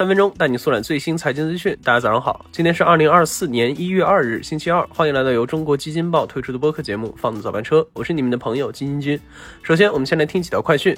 [0.00, 1.76] 三分钟带你速览最新财经资讯。
[1.84, 9.20] 大家早上好，今天是二零二四年一月二日，星期二，欢迎来到由中国基金报推出的播客节目《放的早班车》，我是你们的朋友基金君。
[9.62, 10.96] 首先，我们先来听几条快讯。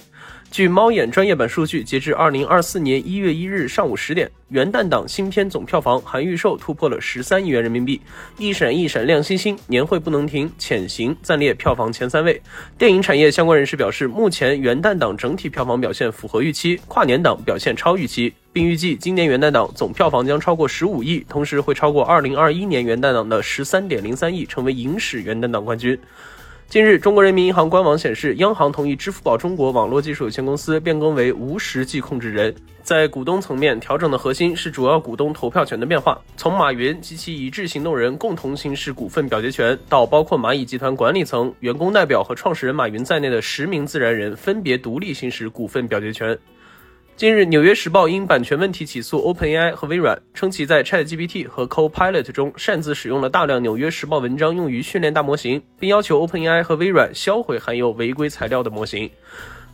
[0.53, 8.01] 据猫眼专业版数据，截至二零二四年一月一日上午十点，元旦档新片总票房含预售突破了十三亿元人民币，
[8.39, 12.41] 一闪一闪亮星星，年会不能停，潜行暂列票房前三位。
[12.79, 25.99] 电影产业相关人士表示，目前元旦档整体票房表现符合预期，跨年档表现超预期，并预计今年元旦档总票房将超过十五亿，同时会超过二零二一年元旦档的十三点零三亿，成为影史元旦档冠军。
[26.69, 32.55] 近日，中国人民银行官网显示，央行同意支付宝中国网络技术有限公司变更为无实际控制人。
[32.83, 46.39] 在股东层面，调整的核心是主要股东投票权的变化，从马云及其一致行动人共同行使股份表决权，到包括蚂蚁集团管理层、员工代表和创始人马云在内的十名自然人分别独立行使股份表决权。
[47.23, 59.09] 近日，《纽约时报》因版权问题起诉 OpenAI 和微软，称其在 ChatGPT 和 Copilot 中擅自使用了大量《纽约时报》文章用于训练大模型，并要求 OpenAI 和微软销毁含有违规材料的模型。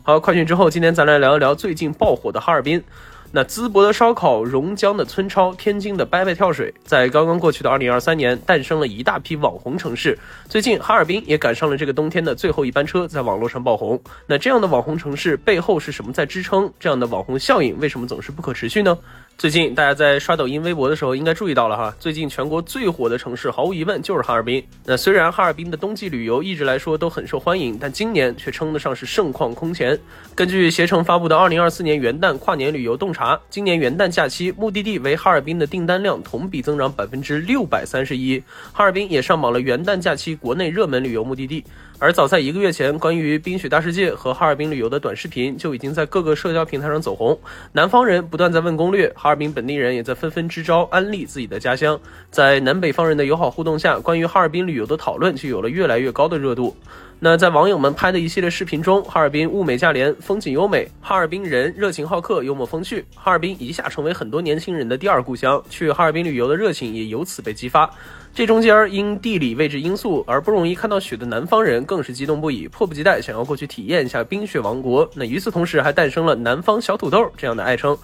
[0.03, 2.83] 好，快讯之后，今天咱来聊一聊最近爆火的哈尔滨。
[3.31, 10.17] 那淄博的烧烤、榕江的村超、天津的拜拜跳水，在刚刚过去的二零二三年，诞生了一大批网红城市。
[10.47, 14.01] 最近，哈尔滨也赶上了这个冬天的最后一班车，在网络上爆红。
[14.25, 16.73] 那这样的网红城市背后是什么在支撑？
[16.79, 18.97] 这样的网红效应为什么总是不可持续呢？
[19.39, 21.95] 最近大家在刷抖音、微博的时候，应该注意到了哈。
[21.97, 24.61] 最近全国最火的城市，毫无疑问就是哈尔滨。
[24.83, 29.97] 那虽然哈尔滨的冬季旅游一直来说都很受欢迎，但今年却称得上是盛况空前。
[30.35, 41.63] 根据携程发布的二零二四年元旦跨年旅游洞察，今年元旦假期目的地为哈尔滨的订单量同比增长百分之六百三十一，哈尔滨也上榜了元旦假期国内热门旅游目的地。
[42.01, 47.37] 而早在一个月前，关于冰雪大世界和哈尔滨旅游的短视频就已经在各个社交平台上走红。
[47.73, 51.99] 南方人不断在问攻略，哈哈尔滨本地人也在纷纷支招安利自己的家乡。
[52.31, 56.75] 在南北方人的友好互动下，关于哈尔滨旅游的讨论就有了越来越高的热度。
[57.19, 67.87] 那在网友们拍的一系列视频中，哈尔滨物美价廉，风景优美，哈尔滨人热情好客，幽默风趣，哈尔滨一下成为很多年轻人的第二故乡，去哈尔滨旅游的热情也由此被激发。
[68.33, 75.07] 这中间因地理位置因素而不容易看到雪的南方人更是激动不已，迫不及待想要过去体验一下冰雪王国。
[75.13, 77.97] 那与此同时，还诞生了“南方小土豆”这样的爱称，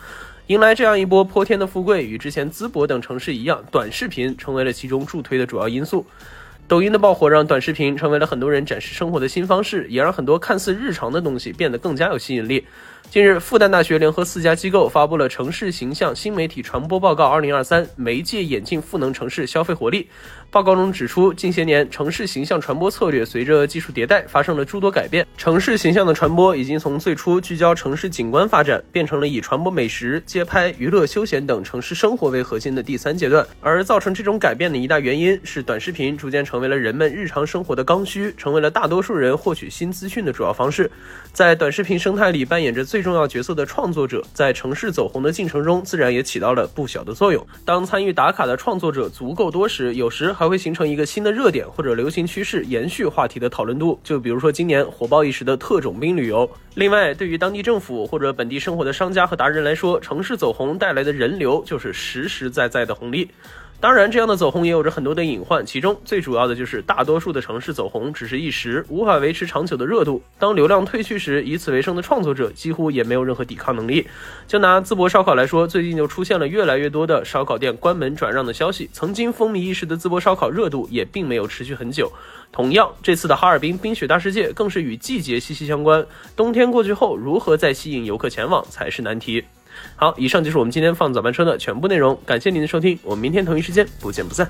[0.47, 2.06] 迎来这样一波泼天的富贵。
[2.06, 6.06] 与之前淄博等城市一样，短视频成为了其中助推的主要因素。
[6.67, 12.63] 抖音的爆火让短视频成为了很多人展示生活的新方式，也让很多看似日常的东西变得更加有吸引力。
[13.10, 20.10] 近日，复旦大学联合四家机构发布了《城市形象新媒体传播报告（二零二三）》，媒介演进赋能城市消费活力。
[20.52, 25.26] 报告中指出，近些年城市形象传播策略随着技术迭代发生了诸多改变。
[25.38, 33.46] 城市形象的传播已经从最初聚焦城市景观发展，变成了以传播美食、街拍、娱乐、休闲等城市生活为核心的第三阶段。
[33.62, 40.90] 而造成这种改变的一大原因是，短视频逐渐成为了人们日常生活的刚需，成为了大多数人获取新资讯的主要方式。
[41.32, 47.45] 在短视频生态里扮演着最最重要角色的创作者，在城市走红的进程中，自然也起到了不小的作用。
[47.66, 54.00] 当参与打卡的创作者足够多时，有时还会形成一个新的热点或者流行趋势，延续话题的讨论度。
[54.01, 56.50] 就比如说今年火爆一时的特种兵旅游。
[56.75, 63.29] 另外，对于当地政府或者本地生活的商家和达人来说，城市走红带来的人流就是实实在在的红利。
[63.85, 70.23] 当然，这样的走红也有着很多的隐患，其中最主要的就是大多数的城市走红只是一时，无法维持长久的热度。
[70.40, 74.07] 当流量退去时，以此为生的创作者几乎也没有任何抵抗能力。
[74.47, 78.90] 就拿淄博烧烤来说，最近就出现了越来越多的烧烤店关门转让的消息。
[78.91, 82.12] 曾经风靡一时的淄博烧烤热度也并没有持续很久。
[82.51, 86.03] 同样，这次的哈尔滨冰雪大世界更是与季节息息相关。
[86.35, 89.44] 冬天过去后，如何再吸引游客前往才是难题。
[89.96, 94.50] 好，以上就是我们今天放早班车的全部内容，感谢您的收听，我们明天同一时间不见不散。